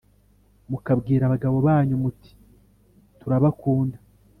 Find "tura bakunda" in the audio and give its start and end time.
3.19-3.97